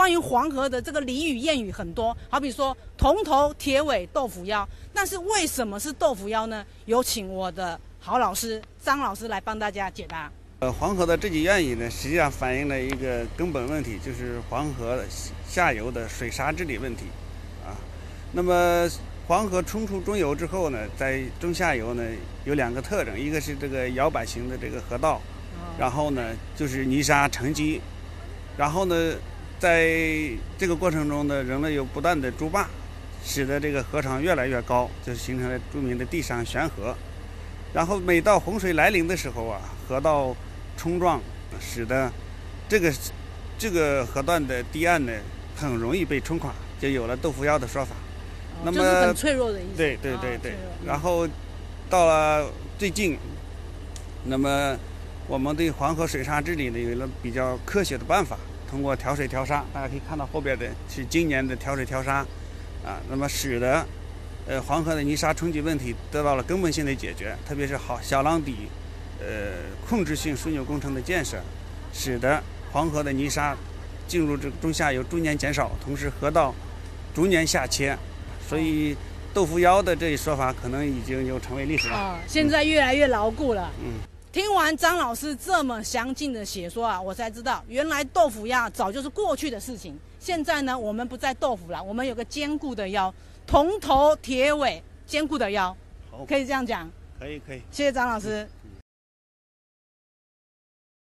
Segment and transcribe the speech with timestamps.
[0.00, 6.64] 关于黄河的这个俚语谚语很多，好比说“铜头铁尾豆腐腰”，但是为什么是豆腐腰呢？
[6.86, 10.32] 有请我的好老师张老师来帮大家解答。
[10.60, 15.04] 呃，黄河的这句谚语呢，实际上反映了一个根本问题，就是黄河
[15.46, 17.02] 下游的水沙治理问题，
[17.62, 17.76] 啊，
[18.32, 18.88] 那么
[19.28, 22.02] 黄河冲出中游之后呢，在中下游呢
[22.46, 25.20] 有两个特征，一个是这个摇摆型的这个河道，
[25.78, 27.82] 然后呢就是泥沙沉积，
[28.56, 29.12] 然后呢
[29.60, 29.86] 在
[30.56, 32.66] 这个过程中呢，人类有不断的筑坝，
[33.22, 36.96] 使得这个河床越来越高，就形成了著名的地上悬河，
[37.74, 40.34] 然后每到洪水来临的时候啊，河道
[40.78, 41.20] 冲撞
[41.60, 42.10] 使得
[42.70, 42.90] 这个
[43.58, 45.12] 这个河段的堤岸呢
[45.54, 47.94] 很容易被冲垮，就有了“豆腐腰”的说法。
[48.64, 49.76] 那么很脆弱的意思。
[49.76, 50.54] 对对对对。
[50.86, 51.28] 然后
[51.90, 53.18] 到了最近，
[54.24, 54.74] 那么
[55.28, 58.38] 我们对黄河水沙治理呢有了比较科学的办法，
[58.70, 62.24] 通过调水调沙，大家可以看到后边的是今年的调水调沙，
[62.84, 63.84] 啊，那么使得
[64.46, 68.68] 呃黄河的泥沙冲击问题得到了根本性的解决，特别是好小浪底。
[69.22, 69.52] 呃，
[69.86, 71.36] 控制性枢纽工程的建设，
[71.92, 73.54] 使得黄河的泥沙
[74.08, 76.54] 进入这个中下游逐年减少，同时河道
[77.14, 77.94] 逐年下切，
[78.48, 78.96] 所以
[79.34, 81.94] “豆腐腰”的这一说法可能已经就成为历史了。
[81.94, 83.70] 啊，现在越来越牢固了。
[83.84, 84.00] 嗯，
[84.32, 89.98] 听完张老师这么详尽的解说啊，我才知道原来豆腐鸭早就是过去的事情。
[90.20, 93.12] 现在呢，我们不再豆腐了，我们有个坚固的腰，
[93.44, 95.76] 铜头铁尾，坚固的腰，
[96.28, 96.88] 可以这样讲。
[97.18, 97.60] 可以可以。
[97.72, 98.48] 谢谢张老师。